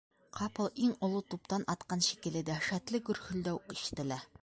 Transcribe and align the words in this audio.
Ҡапыл 0.37 0.69
иң 0.85 0.95
оло 1.09 1.21
туптан 1.35 1.67
атҡан 1.75 2.03
шикелле 2.09 2.43
дәһшәтле 2.51 3.07
гөрһөлдәү 3.11 3.65
ишетелә. 3.79 4.25